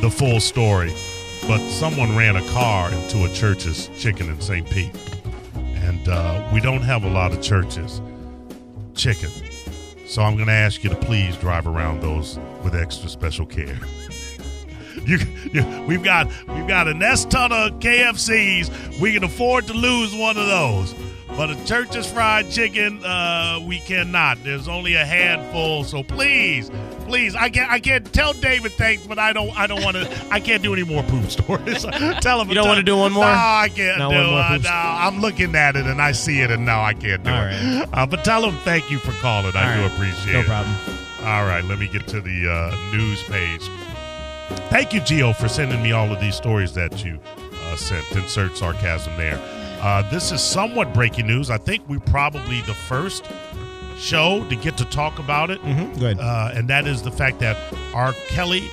[0.00, 0.94] the full story,
[1.46, 4.68] but someone ran a car into a church's chicken in St.
[4.68, 4.94] Pete.
[5.54, 8.00] And uh, we don't have a lot of churches
[8.94, 9.30] chicken.
[10.06, 13.78] So I'm going to ask you to please drive around those with extra special care.
[15.06, 15.18] You,
[15.52, 19.00] you, we've got we've got a nest ton of KFCs.
[19.00, 20.94] We can afford to lose one of those.
[21.36, 24.44] But a church's fried chicken, uh, we cannot.
[24.44, 25.84] There's only a handful.
[25.84, 26.70] So please,
[27.10, 30.26] please, I can't I can't tell David thanks, but I don't I don't want to
[30.30, 31.82] I can't do any more poop stories.
[32.20, 33.24] tell him You don't wanna do one more?
[33.24, 34.04] No, I can't do.
[34.04, 37.30] Uh, no, I'm looking at it and I see it and no, I can't do
[37.30, 37.46] All it.
[37.80, 37.88] right.
[37.92, 39.56] Uh, but tell him thank you for calling.
[39.56, 39.92] I All do right.
[39.92, 40.46] appreciate No it.
[40.46, 40.74] problem.
[41.24, 43.68] All right, let me get to the uh, news page.
[44.70, 47.18] Thank you, Geo, for sending me all of these stories that you
[47.64, 48.10] uh, sent.
[48.12, 49.38] Insert sarcasm there.
[49.82, 51.50] Uh, this is somewhat breaking news.
[51.50, 53.24] I think we're probably the first
[54.00, 55.98] show to get to talk about it, Mm-hmm.
[56.00, 56.18] Good.
[56.18, 57.56] uh, and that is the fact that
[57.94, 58.12] R.
[58.28, 58.68] Kelly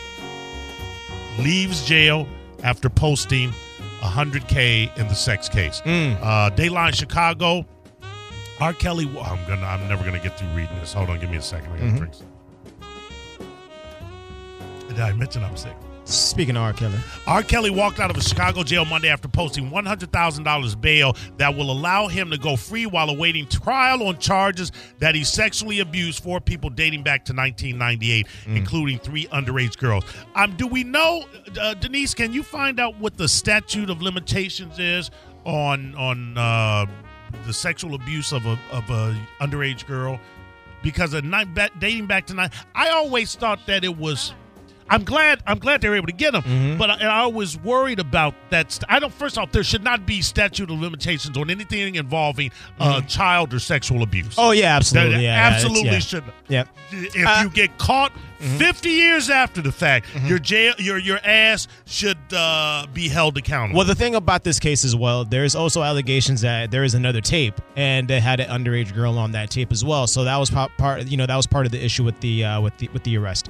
[1.40, 2.28] leaves jail
[2.64, 3.52] after posting
[4.02, 5.82] 100K in the sex case.
[5.86, 6.18] Mm.
[6.22, 7.66] Uh, Dayline Chicago.
[8.60, 8.74] R.
[8.74, 9.06] Kelly.
[9.22, 9.66] I'm gonna.
[9.66, 10.94] I'm never gonna get through reading this.
[10.94, 11.20] Hold on.
[11.20, 11.72] Give me a second.
[11.74, 11.98] I gotta Mhm.
[11.98, 12.28] drink some.
[14.88, 15.76] Did I mention I'm sick?
[16.08, 16.72] Speaking of R.
[16.72, 17.44] Kelly, R.
[17.44, 22.08] Kelly walked out of a Chicago jail Monday after posting $100,000 bail that will allow
[22.08, 26.70] him to go free while awaiting trial on charges that he sexually abused four people
[26.70, 30.06] dating back to 1998, including three underage girls.
[30.34, 31.26] Um, do we know,
[31.60, 32.14] uh, Denise?
[32.14, 35.12] Can you find out what the statute of limitations is
[35.44, 36.86] on on uh,
[37.46, 40.22] the sexual abuse of a of a underage girl?
[40.82, 44.34] Because a night dating back to nine, I always thought that it was.
[44.90, 45.42] I'm glad.
[45.46, 48.72] I'm glad they're able to get him, but I, and I was worried about that.
[48.72, 49.14] St- I don't.
[49.14, 53.60] First off, there should not be statute of limitations on anything involving uh, child or
[53.60, 54.36] sexual abuse.
[54.38, 56.00] oh yeah, absolutely, yeah, yeah, absolutely yeah.
[56.00, 56.24] should.
[56.48, 56.64] Yeah.
[56.92, 61.68] If Uh, you get caught 50 years after the fact, your jail, your your ass
[61.86, 63.78] should uh, be held accountable.
[63.80, 67.20] Well, the thing about this case as well, there's also allegations that there is another
[67.20, 70.08] tape, and they had an underage girl on that tape as well.
[70.08, 72.62] So that was part, you know, that was part of the issue with the uh,
[72.62, 73.50] with the with the arrest.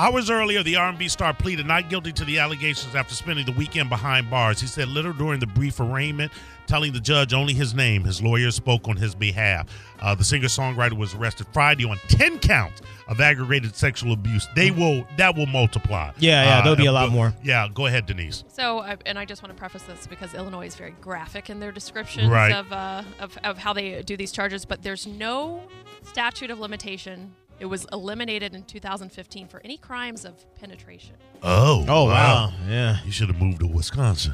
[0.00, 3.88] Hours earlier, the R&B star pleaded not guilty to the allegations after spending the weekend
[3.90, 4.60] behind bars.
[4.60, 6.30] He said little during the brief arraignment,
[6.68, 8.04] telling the judge only his name.
[8.04, 9.66] His lawyer spoke on his behalf.
[10.00, 14.46] Uh, the singer-songwriter was arrested Friday on ten counts of aggravated sexual abuse.
[14.54, 16.12] They will that will multiply.
[16.18, 17.34] Yeah, yeah, Uh, there'll be a lot more.
[17.42, 18.44] Yeah, go ahead, Denise.
[18.46, 21.58] So, I- and I just want to preface this because Illinois is very graphic in
[21.58, 22.52] their descriptions Right.
[22.52, 25.62] of, uh, of of how they do these charges, but there's no
[26.04, 27.32] statute of limitation.
[27.60, 31.16] It was eliminated in 2015 for any crimes of penetration.
[31.42, 32.98] Oh, Oh wow, yeah.
[33.04, 34.32] You should have moved to Wisconsin.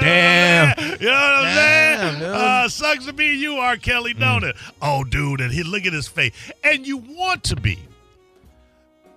[0.00, 0.74] Damn.
[1.00, 1.98] You know what I'm saying?
[1.98, 2.28] Damn, dude.
[2.28, 3.76] Uh, sucks to be you, R.
[3.76, 4.56] Kelly, don't it?
[4.82, 6.32] Oh, dude, and he look at his face.
[6.64, 7.78] And you want to be.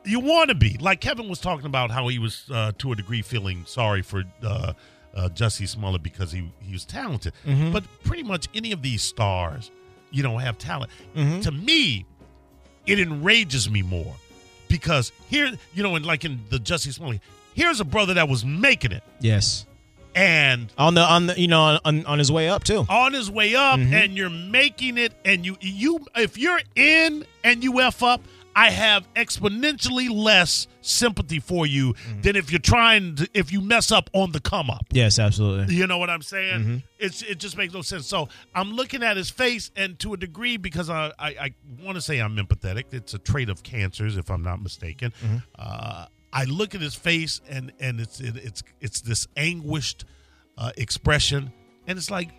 [0.04, 0.78] You want to be.
[0.80, 4.24] Like Kevin was talking about how he was, uh, to a degree, feeling sorry for
[4.44, 4.74] uh,
[5.16, 7.34] uh, Jussie Smollett because he, he was talented.
[7.46, 7.72] Mm-hmm.
[7.72, 9.72] But pretty much any of these stars,
[10.12, 10.92] you know, have talent.
[11.16, 11.40] Mm-hmm.
[11.42, 12.06] To me,
[12.86, 14.16] it enrages me more
[14.68, 17.22] because here, you know, and like in the Jussie Smollett,
[17.54, 19.66] here's a brother that was making it Yes.
[20.16, 22.86] and On the on the you know on on his way up too.
[22.90, 23.94] on his way up Mhm.
[23.94, 28.22] and you're making it and you you if you're in and you f up
[28.56, 33.92] i have exponentially less sympathy for you than if you're trying to if you mess
[33.92, 34.86] up on the come up.
[34.92, 35.76] Yes, absolutely.
[35.76, 36.62] you know what i'm saying?
[36.64, 36.84] Mhm.
[37.00, 38.08] it's it just makes no sense.
[38.08, 41.96] So i'm looking at his face and to a degree because i i, I want
[41.96, 45.14] to say i'm empathetic it's a trait of cancers if i'm not mistaken.
[45.58, 50.06] Uh I look at his face and and it's it, it's it's this anguished
[50.58, 51.52] uh, expression,
[51.88, 52.30] and it's like,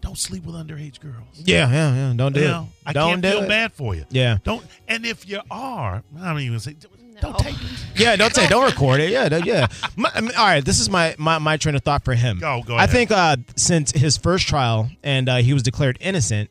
[0.00, 1.14] don't sleep with underage girls.
[1.34, 2.12] Yeah, yeah, yeah.
[2.16, 2.50] Don't do You it.
[2.50, 3.48] know, I don't can't do feel it.
[3.48, 4.04] bad for you.
[4.10, 4.38] Yeah.
[4.44, 4.64] Don't.
[4.86, 6.76] And if you are, I don't even say,
[7.20, 7.38] don't No.
[7.38, 7.84] take it.
[7.96, 9.10] Yeah, don't say, don't record it.
[9.10, 9.66] Yeah, yeah.
[9.96, 12.38] My, I mean, all right, this is my, my my train of thought for him.
[12.38, 16.48] Go, go I think uh, since his first trial and uh, he was declared innocent,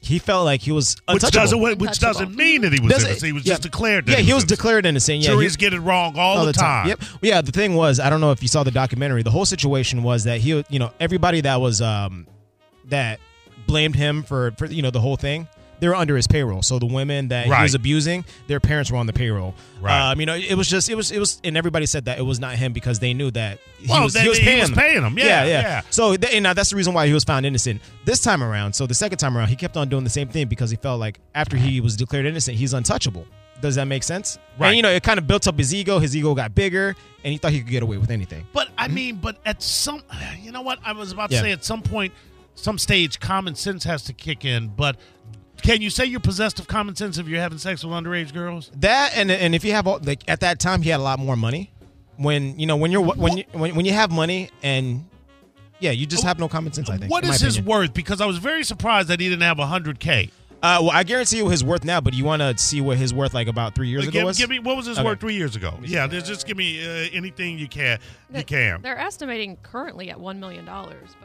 [0.00, 3.26] he felt like he was Which doesn't which doesn't mean that he was Doesn't- innocent.
[3.26, 3.52] He was yeah.
[3.52, 4.06] just declared.
[4.06, 4.48] That Yeah, he was innocent.
[4.48, 5.18] declared innocent.
[5.20, 6.88] Yeah, Juries he, get it wrong all, all the time.
[6.88, 7.02] Yep.
[7.20, 9.22] Yeah, the thing was, I don't know if you saw the documentary.
[9.22, 12.26] The whole situation was that he, you know, everybody that was um
[12.92, 13.18] that
[13.66, 15.48] blamed him for for you know the whole thing.
[15.80, 16.62] They were under his payroll.
[16.62, 19.52] So the women that he was abusing, their parents were on the payroll.
[19.80, 20.12] Right.
[20.12, 22.22] Um, you know, it was just it was it was, and everybody said that it
[22.22, 24.70] was not him because they knew that he Well, was he was he paying was
[24.70, 24.78] them.
[24.78, 25.18] paying them.
[25.18, 25.80] Yeah, yeah, yeah.
[25.90, 28.74] So th- and now that's the reason why he was found innocent this time around.
[28.74, 31.00] So the second time around, he kept on doing the same thing because he felt
[31.00, 33.26] like after he was declared innocent, he's untouchable.
[33.60, 34.38] Does that make sense?
[34.60, 34.68] Right.
[34.68, 35.98] And you know, it kind of built up his ego.
[35.98, 36.94] His ego got bigger,
[37.24, 38.46] and he thought he could get away with anything.
[38.52, 40.00] But I mean, but at some,
[40.40, 40.78] you know what?
[40.84, 41.42] I was about to Yeah.
[41.42, 42.12] say at some point,
[42.54, 44.68] some stage, common sense has to kick in.
[44.68, 44.96] But
[45.62, 48.70] can you say you're possessed of common sense if you're having sex with underage girls?
[48.76, 51.18] That and and if you have all like at that time he had a lot
[51.18, 51.72] more money.
[52.16, 55.08] When you know when you're when you when, when you have money and
[55.80, 56.88] yeah, you just have no common sense.
[56.88, 57.10] I think.
[57.10, 57.92] What is his worth?
[57.92, 60.30] Because I was very surprised that he didn't have 100K.
[60.62, 63.12] Uh, well, I guarantee you his worth now, but you want to see what his
[63.12, 64.38] worth like about three years ago Give, was?
[64.38, 65.04] give me what was his Okay.
[65.04, 65.76] worth three years ago?
[65.82, 67.98] Yeah, there's- just give me uh, anything you can.
[68.32, 68.80] You can.
[68.80, 70.64] They're estimating currently at $1 million.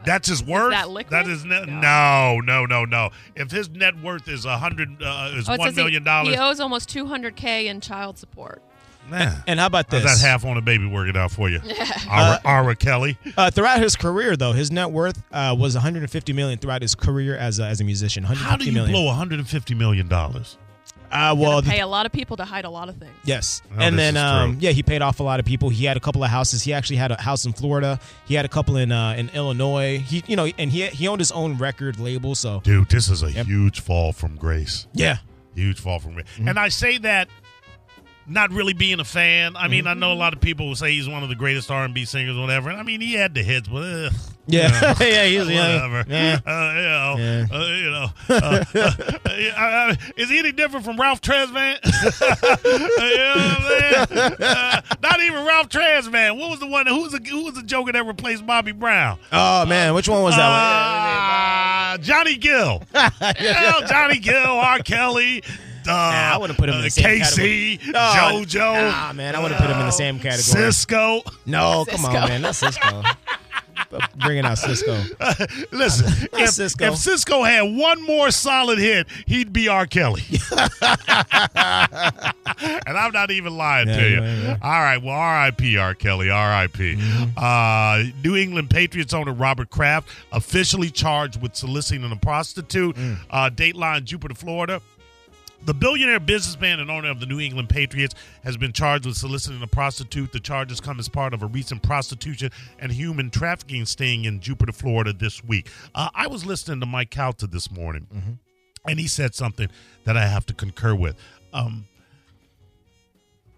[0.04, 0.72] That's his worth.
[0.72, 1.12] that liquid?
[1.12, 2.40] That is ne- No.
[2.40, 3.10] no, no, no, no.
[3.36, 6.36] If his net worth is a hundred, uh, is Oh, it one says he- He
[6.36, 8.60] owes almost 200K in child support.
[9.10, 9.42] Man.
[9.46, 10.04] and how about this?
[10.04, 11.60] How's that half on a baby working out for you?
[12.10, 12.74] Ara, R.
[12.74, 13.18] Kelly.
[13.36, 17.36] Uh, throughout his career, though, his net worth uh, was 150 million throughout his career
[17.36, 18.24] as a, as a musician.
[18.24, 18.92] How do you million.
[18.92, 20.56] blow 150 million dollars?
[21.10, 23.12] Uh, Well, well, the- pay a lot of people to hide a lot of things.
[23.24, 25.70] yes, Oh, and then um, yeah, he paid off a lot of people.
[25.70, 26.62] He had a couple of houses.
[26.62, 27.98] He actually had a house in Florida.
[28.26, 30.00] He had a couple in uh, in Illinois.
[30.00, 32.34] He, you know, and he he owned his own record label.
[32.34, 33.46] So Dude, this is a Yep.
[33.46, 34.86] huge fall from grace.
[34.92, 35.16] yeah,
[35.54, 36.26] Huge fall from grace.
[36.34, 36.48] Mm-hmm.
[36.48, 37.28] And I say that
[38.28, 39.56] not really being a fan.
[39.56, 41.70] I mean, I know a lot of people will say he's one of the greatest
[41.70, 42.70] R&B singers, or whatever.
[42.70, 44.12] And I mean, he had the hits, but ugh,
[44.46, 46.04] yeah, yeah, he's yeah, whatever.
[46.08, 46.38] yeah.
[46.46, 47.46] Uh, you know, Yeah.
[47.52, 48.06] uh, you know.
[48.28, 48.64] Uh,
[49.58, 51.78] uh, uh, is he any different from Ralph Tresvant?
[51.84, 54.34] you know what I'm saying?
[54.40, 56.38] Uh, not even Ralph Tresvant.
[56.38, 56.86] What was the one?
[56.86, 59.18] Who was the who was the Joker that replaced Bobby Brown?
[59.32, 61.94] Oh man, which one was that?
[61.94, 62.82] Uh, Johnny Gill.
[62.94, 64.78] yeah, Johnny Gill, R.
[64.80, 65.42] Kelly.
[65.88, 68.44] Uh, Nah, I wouldn't put him in the same K-Ci, category.
[68.44, 68.90] JoJo.
[68.90, 70.64] Nah, man, I wouldn't put him in the same category.
[70.64, 71.22] Sisqo.
[71.46, 73.04] no, come on, man, not Sisqo.
[74.18, 75.68] Bringing out Sisqo.
[75.72, 76.88] Listen, if Sisqo.
[76.88, 79.86] if Sisqo had one more solid hit, he'd be R.
[79.86, 80.22] Kelly.
[80.82, 80.92] and
[82.98, 84.16] I'm not even lying Yeah, to you.
[84.22, 84.56] yeah, yeah.
[84.62, 85.76] All right, well, R.I.P.
[85.78, 85.94] R.
[85.94, 86.96] Kelly, R.I.P.
[86.96, 87.38] Mm-hmm.
[87.38, 92.96] Uh, New England Patriots owner Robert Kraft officially charged with soliciting a prostitute.
[92.96, 93.16] Mm.
[93.30, 94.80] Uh, Dateline, Jupiter, Florida.
[95.64, 98.14] The billionaire businessman and owner of the New England Patriots
[98.44, 100.32] has been charged with soliciting a prostitute.
[100.32, 104.72] The charges come as part of a recent prostitution and human trafficking sting in Jupiter,
[104.72, 105.68] Florida this week.
[105.94, 108.38] Uh, I was listening to Mike Calta this morning,
[108.86, 109.68] and he said something
[110.04, 111.16] that I have to concur with.
[111.52, 111.86] Um,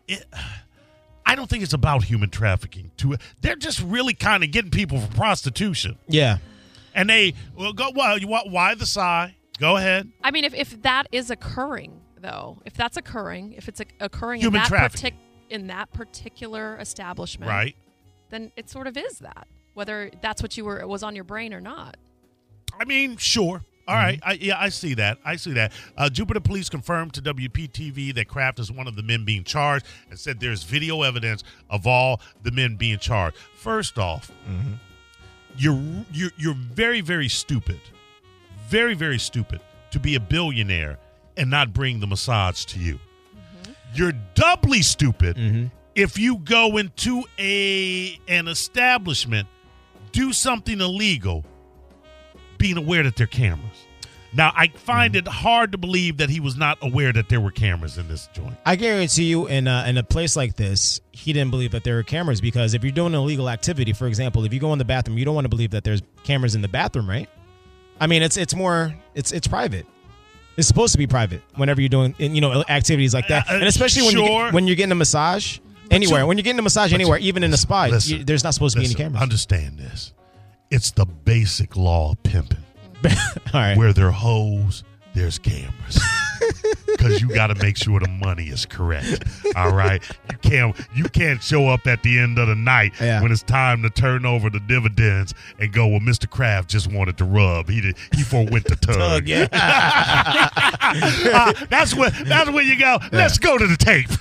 [0.09, 0.25] it,
[1.27, 2.91] I don't think it's about human trafficking.
[2.99, 6.39] To they're just really kind of getting people for prostitution, Yeah,
[6.95, 9.37] and they well go why, why the sigh?
[9.61, 10.11] Go ahead.
[10.25, 14.63] I mean, if, if that is occurring, though, if that's occurring, if it's occurring Human
[14.63, 15.15] in that partic-
[15.51, 17.77] in that particular establishment, Right.
[18.31, 21.25] then it sort of is that, whether that's what you were it was on your
[21.25, 21.97] brain or not.
[22.79, 23.63] I mean, sure.
[23.89, 24.21] All right.
[24.23, 25.19] I, yeah, I see that.
[25.25, 25.73] I see that.
[25.97, 29.85] Uh, Jupiter Police confirmed to WPTV that Kraft is one of the men being charged
[30.09, 33.37] and said there's video evidence of all the men being charged.
[33.57, 34.31] First off,
[35.57, 37.81] you're, you're you're very very stupid,
[38.71, 40.99] very very stupid to be a billionaire
[41.37, 42.95] and not bring the massage to you.
[42.95, 43.73] Mm-hmm.
[43.95, 45.67] You're doubly stupid mm-hmm.
[45.95, 49.49] if you go into a an establishment,
[50.13, 51.45] do something illegal,
[52.59, 53.87] being aware that there are cameras.
[54.33, 55.27] Now, I find mm-hmm.
[55.27, 58.29] it hard to believe that he was not aware that there were cameras in this
[58.33, 58.55] joint.
[58.65, 61.97] I guarantee you, in a, in a place like this, he didn't believe that there
[61.97, 64.79] were cameras because if you're doing an illegal activity, for example, if you go in
[64.79, 67.29] the bathroom, you don't want to believe that there's cameras in the bathroom, right?
[68.01, 69.87] I mean, it's it's more it's it's private.
[70.57, 73.57] It's supposed to be private whenever you're doing you know activities like that, Uh, uh,
[73.59, 74.45] and especially when you sure.
[74.47, 75.59] get, when you're getting a massage
[75.91, 76.21] anywhere.
[76.23, 78.55] you- when you're getting a massage anywhere, even in a spa, Listen, you, there's not
[78.55, 79.23] supposed to be any cameras.
[79.23, 80.13] Understand this.
[80.71, 82.59] It's the basic law of pimping.
[83.05, 83.11] All
[83.55, 83.77] right.
[83.77, 86.01] Where there are hoes, there's cameras.
[86.87, 89.25] Because you got to make sure the money is correct.
[89.57, 93.23] All right, you can't you can't show up at the end of the night Yeah.
[93.23, 95.87] when it's time to turn over the dividends and go.
[95.87, 96.29] Well, Mr.
[96.29, 97.69] Kraft just wanted to rub.
[97.69, 98.97] He did, he forwent the tug.
[98.97, 99.47] Tug, yeah.
[100.93, 102.99] Uh, that's when that's when you go.
[103.13, 104.09] Let's go to the tape.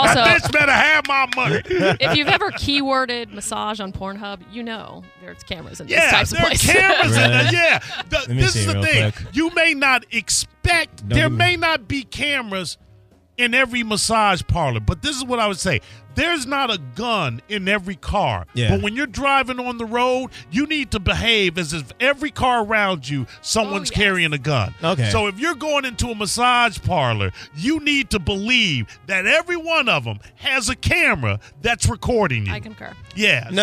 [0.00, 1.62] Also, Bitch better have my money.
[1.64, 6.32] if you've ever keyworded massage on Pornhub, you know there's cameras in these Yeah, types
[6.32, 6.70] of there are places.
[6.70, 7.52] cameras in there.
[7.52, 9.12] Yeah, The- this is the thing.
[9.12, 9.26] quick.
[9.34, 12.78] You may not expect Don't there may not be cameras
[13.36, 15.80] in every massage parlor, but this is what I would say.
[16.14, 18.46] There's not a gun in every car.
[18.54, 18.70] Yeah.
[18.70, 22.64] But when you're driving on the road, you need to behave as if every car
[22.64, 23.96] around you, someone's yes.
[23.98, 24.74] carrying a gun.
[24.82, 25.08] Okay.
[25.10, 29.88] So if you're going into a massage parlor, you need to believe that every one
[29.88, 32.52] of them has a camera that's recording you.
[32.52, 32.92] I concur.
[33.14, 33.48] yeah.
[33.48, 33.62] so- No.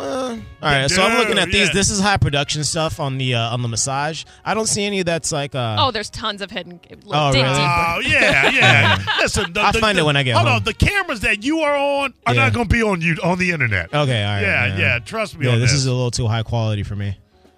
[0.00, 0.90] uh, all right.
[0.90, 1.68] So I'm looking at these.
[1.68, 1.74] Yeah.
[1.74, 4.24] This is high production stuff on the uh, on the massage.
[4.44, 5.54] I don't see any that's like.
[5.54, 6.80] Uh, Oh, there's tons of hidden.
[7.10, 7.56] Oh, dig really?
[7.58, 9.04] Oh yeah, yeah.
[9.20, 10.56] Listen, the, I'll the- find the- it when I get hold home.
[10.56, 12.44] on, the cameras that you are on are Yeah.
[12.44, 13.86] not going to be on you on the internet.
[13.94, 14.22] Okay.
[14.24, 14.42] All right.
[14.42, 15.80] yeah, yeah, Trust me Yeah, on this this.
[15.80, 17.16] is a little too high quality for me.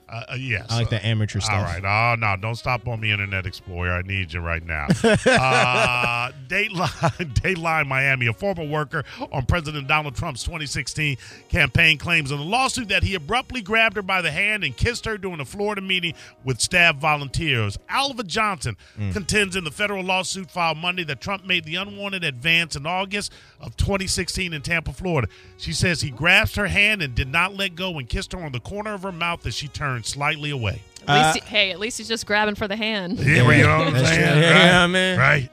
[0.09, 0.67] Uh, uh, yes.
[0.71, 1.55] I like that amateur stuff.
[1.55, 1.85] All right.
[1.85, 2.35] Oh, no.
[2.37, 3.93] Don't stop on me, Internet Explorer.
[3.93, 4.87] I need you right now.
[5.05, 8.27] uh, Dateline, Dateline Miami.
[8.27, 11.17] A former worker on President Donald Trump's 2016
[11.49, 15.05] campaign claims in a lawsuit that he abruptly grabbed her by the hand and kissed
[15.05, 17.79] her during a Florida meeting with staff volunteers.
[17.89, 19.13] Alva Johnson Mm.
[19.13, 23.33] contends in the federal lawsuit filed Monday that Trump made the unwanted advance in August
[23.61, 25.29] of 2016 in Tampa, Florida.
[25.59, 28.53] She says he grasped her hand and did not let go and kissed her on
[28.53, 30.83] the corner of her mouth as she turned slightly away.
[31.09, 33.19] At least he- hey, at least he's just grabbing for the hand.
[33.19, 34.21] Yeah, well, you know what I'm saying?
[34.21, 34.43] true.
[34.43, 34.65] right?
[34.65, 35.19] Yeah, man.
[35.19, 35.51] Right?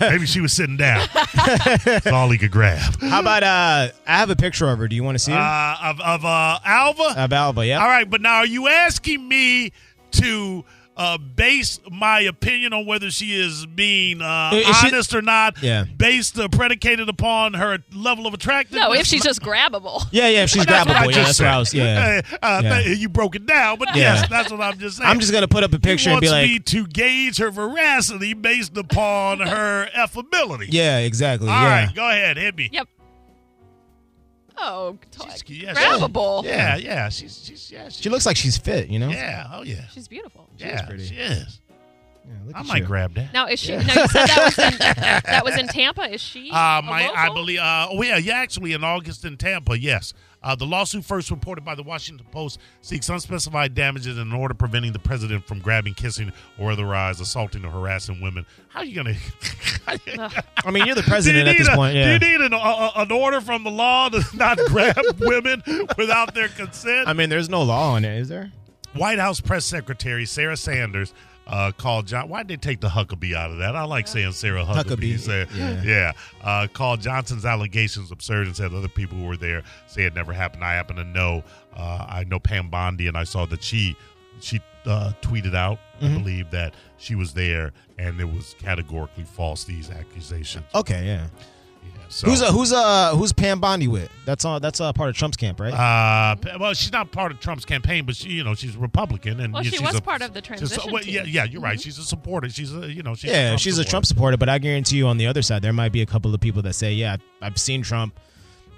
[0.00, 1.08] Maybe she was sitting down.
[1.84, 3.00] That's all he could grab.
[3.00, 3.90] How about uh?
[4.06, 4.86] I have a picture of her.
[4.86, 5.38] Do you want to see her?
[5.38, 7.14] Uh, of of uh, Alva?
[7.24, 7.80] of Alba, yeah.
[7.82, 9.72] All right, but now are you asking me
[10.12, 10.64] to
[10.96, 15.62] uh, base my opinion on whether she is being uh, Is she- honest or not
[15.62, 15.84] Yeah.
[15.96, 18.86] based uh, predicated upon her level of attractiveness?
[18.88, 20.02] No, if she's just grabbable.
[20.12, 20.42] Yeah, yeah.
[20.42, 21.72] If she's That's grabbable, yeah, that's what I was.
[21.72, 22.20] Yeah.
[22.42, 22.80] Uh, Yeah.
[22.80, 24.14] you broke it down, but Yeah.
[24.14, 25.08] yes, that's what I'm just saying.
[25.08, 27.38] I'm just gonna put up a picture he and be wants like, me to gauge
[27.38, 30.66] her veracity based upon her affability.
[30.70, 31.48] yeah, exactly.
[31.48, 31.84] All yeah.
[31.86, 32.68] right, go ahead, hit me.
[32.72, 32.88] Yep.
[34.62, 36.44] Oh, She's- t- yeah, grabbable.
[36.44, 39.08] Yeah, yeah, she's she's yeah, She looks like she's fit, you know.
[39.08, 40.48] yeah, oh yeah, She's beautiful.
[40.58, 41.06] yeah, pretty.
[41.06, 41.60] she is.
[42.26, 42.86] Yeah, look I at might you.
[42.86, 43.32] grab that.
[43.32, 43.72] Now is she?
[43.72, 46.12] No, you said that was in, that was in Tampa.
[46.12, 46.50] Is she?
[46.50, 47.42] Uh, a my, I local?
[47.42, 47.58] believe.
[47.58, 48.34] Uh, oh yeah, yeah.
[48.34, 50.12] Actually, in August in Tampa, yes.
[50.42, 54.92] Uh, the lawsuit first reported by the Washington Post seeks unspecified damages in order preventing
[54.92, 58.46] the president from grabbing, kissing, or otherwise assaulting or harassing women.
[58.68, 59.16] How are you gonna?
[60.64, 61.94] I mean, you're the president at this a- point.
[61.94, 65.62] Do you need an, uh, an order from the law to not grab women
[65.98, 67.06] without their consent?
[67.08, 68.50] I mean, there's no law on it, is there?
[68.94, 71.12] White House press secretary Sarah Sanders
[71.50, 72.28] uh, called John.
[72.28, 73.76] Why'd they take the Huckabee out of that?
[73.76, 75.16] I like saying Sarah Huckabee.
[75.16, 75.82] Huckabee, Said, yeah.
[75.82, 76.12] yeah.
[76.42, 80.32] Uh, called Johnson's allegations absurd and said other people who were there say it never
[80.32, 80.64] happened.
[80.64, 81.42] I happen to know.
[81.76, 83.96] Uh, I know Pam Bondi, and I saw that she
[84.40, 85.78] she uh, tweeted out.
[86.00, 86.18] I Mm-hmm.
[86.18, 89.64] believe that she was there, and it was categorically false.
[89.64, 90.64] These accusations.
[90.74, 91.26] Okay, yeah.
[92.10, 94.10] Yeah, so, Who's uh, who's uh who's Pam Bondi with?
[94.24, 95.72] That's uh that's uh, part of Trump's camp, right?
[95.72, 99.52] Uh, well, she's not part of Trump's campaign, but she, you know, she's Republican, and
[99.54, 101.14] Well, yeah, she she's was a- part of the she's a- transition well, team.
[101.14, 101.78] yeah, yeah, you're right.
[101.78, 101.82] Mhm.
[101.84, 102.48] She's a supporter.
[102.48, 103.90] She's a, you know, she's yeah, a Trump she's a supporter.
[103.90, 106.34] Trump supporter, but I guarantee you on the other side there might be a couple
[106.34, 108.18] of people that say, "Yeah, I've seen Trump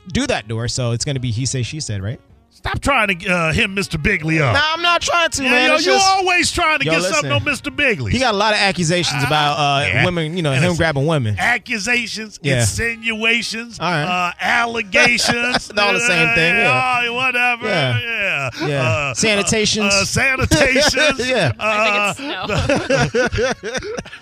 [0.08, 2.20] do that to her," so it's going to be he say she said, right?
[2.54, 4.00] Stop trying to uh, him, Mr.
[4.00, 4.54] Bigley up.
[4.54, 5.68] Nah, I'm not trying to, yeah, man.
[5.70, 7.40] yo, It's you just- always trying to Yo, get something on.
[7.40, 7.74] Mr.
[7.74, 8.12] Bigley.
[8.12, 10.04] he got a lot of accusations about uh, yeah.
[10.04, 11.34] women, you know, And him it's- grabbing women.
[11.40, 12.60] accusations, Yeah.
[12.60, 14.04] insinuations, All right.
[14.04, 15.72] uh, allegations.
[15.76, 17.00] All the same thing, yeah.
[17.08, 17.66] Oh, whatever.
[17.66, 17.98] Yeah.
[18.00, 18.50] Yeah.
[18.68, 18.82] Yeah.
[18.88, 19.90] Uh, Sanitations.
[19.92, 21.26] Uh, uh, sanitations.
[21.32, 21.52] Yeah.
[21.58, 22.54] I think Uh, it's no.
[22.54, 23.48] I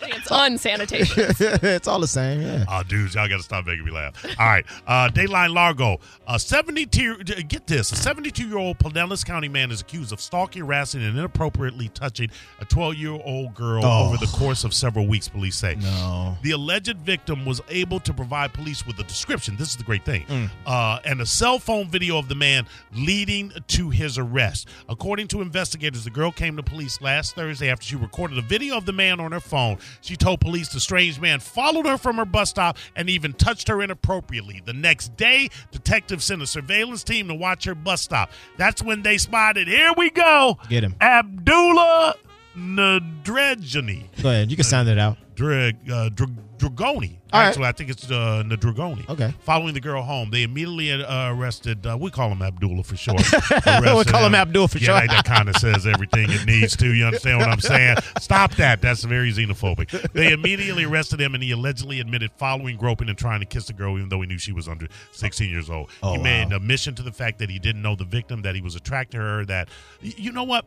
[0.06, 1.34] think it's unsanitation.
[1.62, 2.42] it's all the same.
[2.42, 2.64] Yeah.
[2.68, 4.14] Oh, dudes, y'all got to stop making me laugh.
[4.38, 4.64] All right.
[4.86, 5.98] Uh, Dayline Largo.
[6.26, 10.60] A 72, get this, a 72 year old Pinellas County man is accused of stalking,
[10.60, 12.28] harassing, and inappropriately touching
[12.60, 14.08] a 12 year old girl Oh.
[14.08, 15.76] over the course of several weeks, police say.
[15.76, 16.36] No.
[16.42, 19.56] The alleged victim was able to provide police with a description.
[19.56, 20.26] This is the great thing.
[20.26, 20.50] Mm.
[20.66, 24.68] Uh, and a cell phone video of the man leading to his arrest.
[24.90, 28.76] According to investigators, the girl came to police last Thursday after she recorded a video
[28.76, 29.78] of the man on her phone.
[30.02, 33.68] She told police the strange man followed her from her bus stop and even touched
[33.68, 34.60] her inappropriately.
[34.62, 38.30] The next day, detectives sent a surveillance team to watch her bus stop.
[38.56, 40.96] That's when they spotted, here we go, Get him.
[41.00, 42.16] Abdullah
[42.56, 44.04] Nadrejani.
[44.20, 44.50] Go ahead.
[44.50, 45.16] You can sound it out.
[45.36, 47.16] Drag, uh, Dr- Dragoni.
[47.32, 47.46] All right.
[47.48, 49.08] Actually, I think it's uh, Dragoni.
[49.08, 49.32] Okay.
[49.40, 51.86] Following the girl home, they immediately uh, arrested.
[51.86, 53.18] Uh, we call him Abdullah for short.
[53.50, 55.08] we call him Abdullah for yeah, sure.
[55.08, 56.92] that kind of says everything it needs to.
[56.92, 57.96] You understand what I'm saying?
[58.20, 58.82] Stop that.
[58.82, 60.12] That's very xenophobic.
[60.12, 63.72] They immediately arrested him, and he allegedly admitted following, groping, and trying to kiss the
[63.72, 65.88] girl, even though he knew she was under 16 years old.
[66.02, 66.24] Oh, he wow.
[66.24, 68.74] made an admission to the fact that he didn't know the victim, that he was
[68.74, 69.44] attracted to her.
[69.46, 69.68] That
[70.00, 70.64] you know what?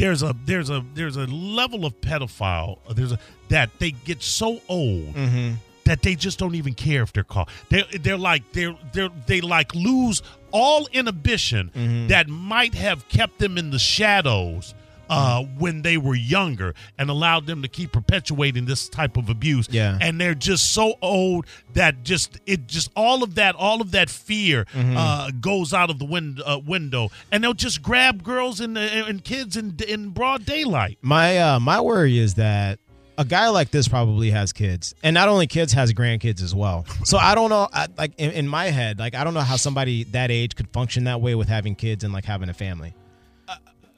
[0.00, 4.60] There's a there's a there's a level of pedophile there's a that they get so
[4.68, 5.54] old Mm-hmm.
[5.84, 9.40] that they just don't even care if they're caught they're they're like they're they're they
[9.40, 12.06] like lose all inhibition Mm-hmm.
[12.08, 14.74] that might have kept them in the shadows
[15.10, 19.68] uh, when they were younger and allowed them to keep perpetuating this type of abuse
[19.70, 19.98] Yeah.
[20.00, 24.08] and they're just so old that just it just all of that all of that
[24.08, 24.96] fear Mm-hmm.
[24.96, 29.24] uh, goes out of the wind, uh, window and they'll just grab girls and, and
[29.24, 32.78] kids in in broad daylight My uh, my worry is that
[33.18, 36.86] a guy like this probably has kids, and not only kids, has grandkids as well.
[37.04, 39.56] So I don't know, I, like in, in my head, like I don't know how
[39.56, 42.94] somebody that age could function that way with having kids and like having a family.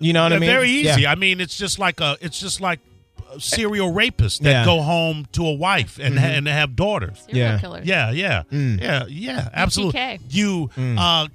[0.03, 0.51] You know what I They're mean?
[0.51, 1.13] very easy Yeah.
[1.13, 2.81] i mean it's just like a it's just like
[3.39, 4.65] serial rapists that Yeah.
[4.65, 7.59] go home to a wife and ha- and have daughters Serial Yeah.
[7.59, 7.81] killer.
[7.85, 8.81] yeah yeah Mm.
[8.81, 10.21] yeah yeah absolutely BTK.
[10.31, 10.99] you Mm.
[10.99, 11.29] uh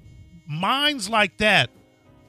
[0.47, 1.69] minds like that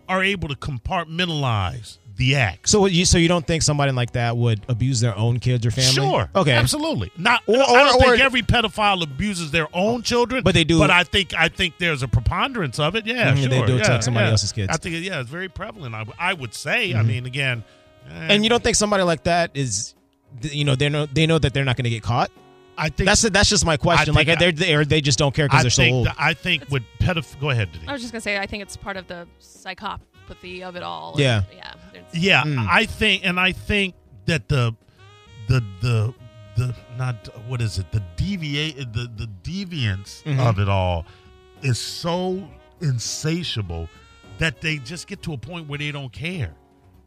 [0.09, 2.69] are able to compartmentalize the act.
[2.69, 5.71] So you so you don't think somebody like that would abuse their own kids or
[5.71, 5.93] family?
[5.93, 6.29] Sure.
[6.35, 6.53] Okay.
[6.53, 7.11] Absolutely.
[7.17, 7.43] Not.
[7.47, 10.91] Or- I don't or- think every pedophile abuses their own children, But they do- But
[10.91, 13.07] I think I think there's a preponderance of it.
[13.07, 13.49] Yeah, Mhm, sure.
[13.49, 14.31] they do it to yeah, somebody yeah.
[14.33, 14.67] else's kids.
[14.69, 14.75] Mm-hmm.
[14.75, 15.95] I think yeah, it's very prevalent.
[15.95, 16.93] I, I would say.
[16.95, 17.65] I mean, again,
[18.11, 19.95] eh, And you don't think somebody like that is,
[20.43, 22.31] you know, they know they know that they're not going to get caught.
[22.81, 24.15] I think That's that's just my question.
[24.15, 26.07] Like I- they're they or they just don't care because they're so old.
[26.07, 27.39] that- I think with pedoph.
[27.41, 27.89] Go ahead, Denise.
[27.89, 29.27] I was just gonna say, I think it's part of the
[30.29, 31.15] psychopathy of it all.
[31.17, 31.43] Yeah.
[31.55, 31.73] yeah.
[32.13, 32.67] Yeah, Mm.
[32.69, 33.95] I think, and I think
[34.27, 34.75] that the,
[35.49, 36.15] the, the,
[36.57, 37.91] the not what is it?
[37.93, 40.39] The deviate, the the deviance Mhm.
[40.39, 41.05] of it all
[41.63, 42.49] is so
[42.81, 43.89] insatiable
[44.39, 46.55] that they just get to a point where they don't care.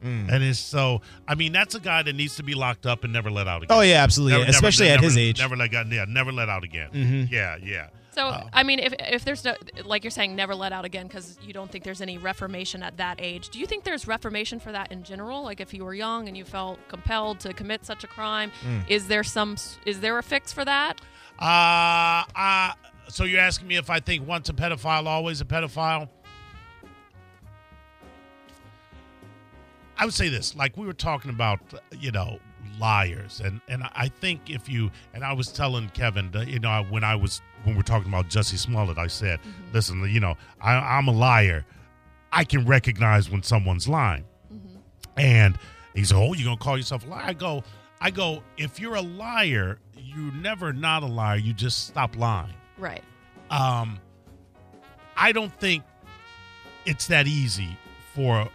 [0.04, 0.32] Mm.
[0.32, 1.02] And it's so.
[1.28, 3.64] I mean, that's a guy that needs to be locked up and never let out
[3.64, 3.76] again.
[3.78, 4.34] Oh yeah, absolutely.
[4.34, 5.40] Never- never- Especially at never- his age.
[5.40, 5.84] Never let go.
[5.90, 6.90] Yeah, never let out again.
[6.94, 7.32] Mhm.
[7.32, 7.88] Yeah, yeah.
[8.14, 8.50] So Oh.
[8.52, 11.54] I mean, if if there's no, like you're saying, never let out again because you
[11.54, 13.50] don't think there's any reformation at that age.
[13.50, 15.44] Do you think there's reformation for that in general?
[15.44, 18.90] Like if you were young and you felt compelled to commit such a crime, Mm.
[18.90, 21.00] is there some is there a fix for that?
[21.40, 22.74] Uh, uh,
[23.08, 26.10] so you're asking me if I think once a pedophile, always a pedophile?
[29.98, 31.60] I would say this, like we were talking about,
[32.00, 32.40] you know,
[32.80, 37.04] liars, and and I think if you and I was telling Kevin, you know, when
[37.04, 39.40] I was when we we're talking about Jussie Smollett, I said,
[39.74, 41.66] listen, you know, I, I'm a liar.
[42.32, 44.24] I can recognize when someone's lying,
[45.18, 45.58] and
[45.94, 47.64] he said, "Oh, you're gonna call yourself a liar?" I go,
[48.00, 51.38] I go, if you're a liar, you're never not a liar.
[51.38, 52.54] You just stop lying.
[52.78, 53.04] Right.
[53.50, 54.00] Um,
[55.18, 55.84] I don't think
[56.86, 57.78] it's that easy
[58.16, 58.50] for.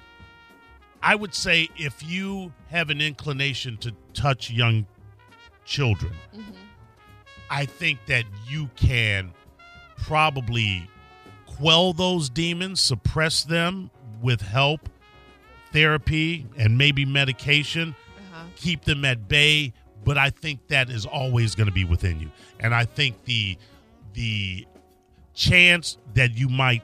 [1.07, 4.87] I would say if you have an inclination to touch young
[5.65, 6.13] children,
[7.49, 9.33] I think that you can
[9.97, 10.89] probably
[11.47, 14.89] quell those demons, suppress them with help,
[15.73, 18.45] therapy, and maybe medication Uh-huh.
[18.57, 19.73] keep them at bay
[20.05, 23.57] but i think that is always going to be within you and i think the
[24.15, 24.67] the
[25.35, 26.83] chance that you might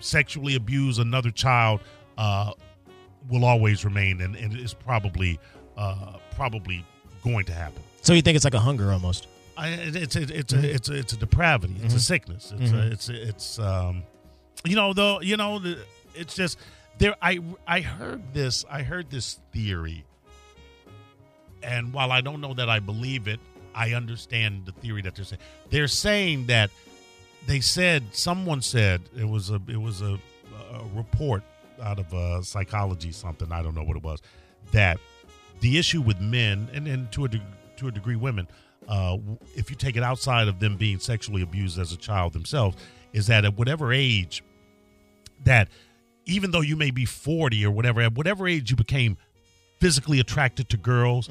[0.00, 1.80] sexually abuse another child
[2.22, 2.52] uh,
[3.30, 5.38] will always remain and, and is probably
[5.76, 6.84] uh, probably
[7.24, 9.26] going to happen So you think it's like a hunger almost?
[9.56, 11.76] I, it- it's a, it's a it's a it's a depravity.
[11.84, 12.52] It's a sickness.
[12.58, 12.92] It's a, Mhm.
[12.92, 14.02] it's a, it's um,
[14.64, 15.60] you know though you know
[16.14, 16.58] it's just
[16.98, 17.14] there.
[17.20, 18.64] I I heard this.
[18.78, 20.04] I heard this theory,
[21.62, 23.40] and while I don't know that I believe it,
[23.74, 25.40] I understand the theory that they're saying.
[25.70, 26.70] They're saying that
[27.46, 30.14] they said someone said it was a it was a,
[30.72, 31.42] a report
[31.82, 34.20] out of uh, psychology something I don't know what it was
[34.72, 34.98] that
[35.60, 37.42] the issue with men and and to a de-
[37.76, 38.46] to a degree women
[38.88, 39.16] uh,
[39.54, 42.76] if you take it outside of them being sexually abused as a child themselves
[43.12, 44.42] is that at whatever age
[45.44, 45.68] that
[46.24, 49.16] even though you may be 40 or whatever at whatever age you became
[49.80, 51.28] physically attracted to girls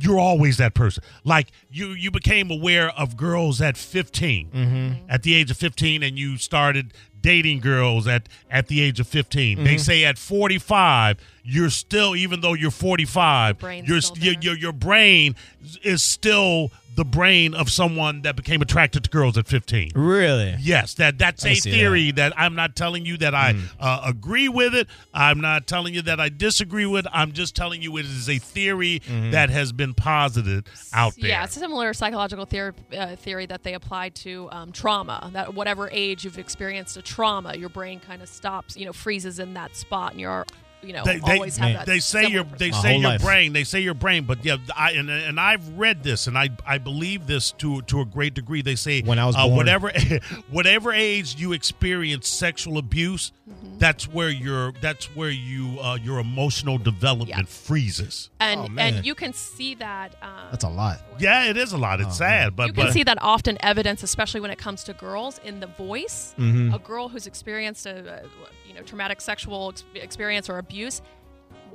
[0.00, 1.04] you're always that person.
[1.22, 5.04] Like you you became aware of girls at 15 Mm-hmm.
[5.08, 9.06] at the age of 15 and you started dating girls at at the age of
[9.06, 14.56] 15 they say at 45 you're still even though you're 45 brain's your, your your
[14.56, 15.34] your brain
[15.82, 20.56] is still the brain of someone that became attracted to girls at 15 Really?
[20.60, 22.32] Yes, that that's I a theory that.
[22.36, 24.88] I'm not telling you that I uh, agree with it.
[25.14, 27.06] I'm not telling you that I disagree with.
[27.12, 31.30] I'm just telling you it is a theory that has been posited out there.
[31.30, 35.30] Yeah, it's a similar psychological theory, uh, theory that they apply to um, trauma.
[35.32, 39.38] That whatever age you've experienced a trauma, your brain kind of stops, you know, freezes
[39.38, 40.44] in that spot, and you're,
[40.82, 41.86] you know, they, they, always have that.
[41.86, 43.22] they say your they My say your life.
[43.22, 46.48] brain they say your brain but yeah I and, and I've read this and I
[46.66, 49.56] I believe this to to a great degree they say When I was uh, born.
[49.58, 49.92] whatever
[50.50, 53.78] whatever age you experience sexual abuse Mm-hmm.
[53.78, 57.42] that's where your that's where you uh, your emotional development Yeah.
[57.44, 60.14] freezes and Oh, and you can see that.
[60.22, 61.00] Um, That's a lot.
[61.18, 63.58] yeah it is a lot it's Oh, sad but you can but see that often
[63.60, 66.34] evidence, especially when it comes to girls, in the voice.
[66.38, 66.74] Mhm.
[66.74, 68.28] A girl who's experienced a, a
[68.68, 71.02] you know traumatic sexual ex- experience or abuse,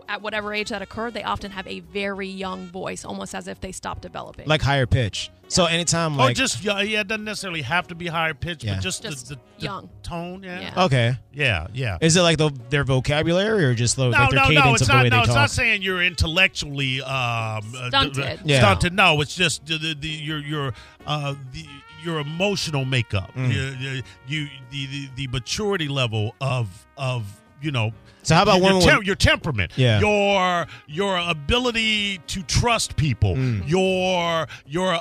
[0.07, 3.59] at whatever age that occurred, they often have a very young voice, almost as if
[3.59, 4.47] they stopped developing.
[4.47, 5.31] Like higher pitch.
[5.49, 8.65] So anytime or like just yeah, yeah it doesn't necessarily have to be higher pitch
[8.65, 8.75] Yeah.
[8.75, 9.89] but just, Just the, the, the young.
[10.03, 10.83] tone yeah Yeah.
[10.83, 14.39] okay, yeah yeah is it like the, their vocabulary or just the, No, like their
[14.41, 14.73] no, cadence no.
[14.73, 15.03] It's of the not.
[15.03, 17.09] way No, they it's not saying you're intellectually um,
[17.77, 18.41] uh, Stunted.
[18.43, 18.59] Yeah.
[18.59, 18.93] Stunted.
[18.93, 20.73] No, it's just the, the, the your your
[21.05, 21.65] uh, the,
[22.03, 23.33] your emotional makeup.
[23.33, 23.53] Mm.
[23.53, 27.23] You, you, you the, the the maturity level of of
[27.61, 27.91] you know.
[28.23, 29.99] So how about your, tem- with- your temperament, Yeah.
[30.01, 33.67] your your ability to trust people, Mm.
[33.69, 34.99] your your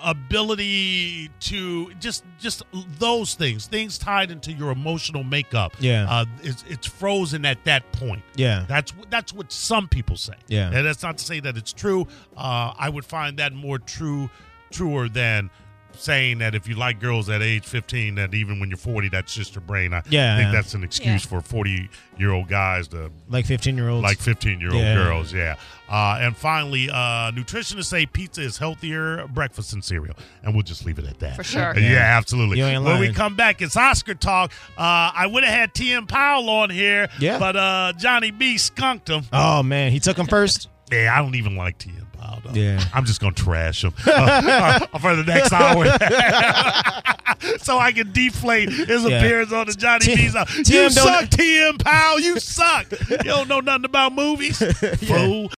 [0.50, 2.62] ability to just just
[2.98, 5.72] those things, things tied into your emotional makeup.
[5.80, 6.06] Yeah.
[6.08, 8.22] uh, it's, it's frozen at that point.
[8.36, 8.64] Yeah.
[8.68, 10.34] That's that's what some people say.
[10.46, 10.70] Yeah.
[10.72, 12.06] and that's not to say that it's true.
[12.36, 14.30] Uh, I would find that more true,
[14.70, 15.50] truer than
[15.98, 19.34] saying that if you like girls at age 15 that even when you're 40 that's
[19.34, 20.52] just your brain i Yeah, think yeah.
[20.52, 21.28] that's an excuse Yeah.
[21.28, 24.02] for 40 year old guys to like 15 year olds.
[24.02, 24.94] like 15 year old Yeah.
[24.94, 25.56] girls yeah
[25.88, 30.84] uh, and finally uh, nutritionists say pizza is healthier breakfast than cereal and we'll just
[30.84, 31.72] leave it at that For sure.
[31.78, 31.98] yeah, Yeah.
[32.18, 35.74] absolutely You ain't when we come back it's oscar talk uh, i would have had
[35.74, 37.38] tm powell on here Yeah.
[37.38, 40.68] but uh, johnny b skunked him oh man, he took him first.
[40.92, 42.05] yeah i don't even like tm
[42.44, 42.52] though.
[42.52, 42.82] Yeah.
[42.94, 45.86] i'm just gonna trash him uh, uh, for the next hour.
[47.58, 49.18] So i can deflate his Yeah.
[49.18, 52.86] appearance on the johnny T- b's uh, you suck tm powell you suck.
[53.10, 54.58] You don't know nothing about movies.
[55.06, 55.50] Fool